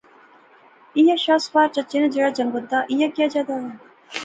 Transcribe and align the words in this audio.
ایہہ 0.97 1.15
شاہ 1.23 1.39
سوار 1.45 1.67
چچے 1.75 1.97
ناں 1.99 2.11
جہیڑا 2.13 2.31
جنگت 2.37 2.65
دا 2.71 2.79
ایہہ 2.91 3.13
کیا 3.15 3.27
جا 3.33 3.41
دا؟ 3.47 3.57